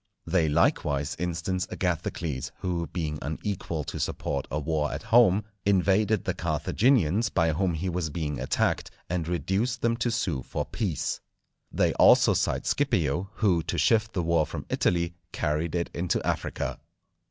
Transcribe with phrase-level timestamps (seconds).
[0.25, 6.33] They likewise instance Agathocles, who, being unequal to support a war at home, invaded the
[6.33, 11.19] Carthaginians, by whom he was being attacked, and reduced them to sue for peace.
[11.71, 16.79] They also cite Scipio, who to shift the war from Italy, carried it into Africa.